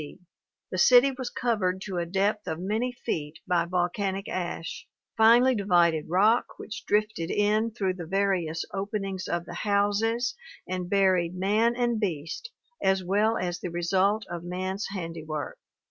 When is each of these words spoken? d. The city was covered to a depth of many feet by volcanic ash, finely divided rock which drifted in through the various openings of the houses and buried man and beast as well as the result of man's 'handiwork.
d. 0.01 0.19
The 0.71 0.79
city 0.79 1.11
was 1.11 1.29
covered 1.29 1.79
to 1.81 1.99
a 1.99 2.07
depth 2.07 2.47
of 2.47 2.59
many 2.59 2.91
feet 2.91 3.37
by 3.45 3.65
volcanic 3.65 4.27
ash, 4.27 4.87
finely 5.15 5.53
divided 5.53 6.09
rock 6.09 6.57
which 6.57 6.85
drifted 6.87 7.29
in 7.29 7.69
through 7.69 7.93
the 7.93 8.07
various 8.07 8.65
openings 8.73 9.27
of 9.27 9.45
the 9.45 9.53
houses 9.61 10.33
and 10.67 10.89
buried 10.89 11.35
man 11.35 11.75
and 11.75 11.99
beast 11.99 12.49
as 12.81 13.03
well 13.03 13.37
as 13.37 13.59
the 13.59 13.69
result 13.69 14.25
of 14.27 14.43
man's 14.43 14.87
'handiwork. 14.87 15.59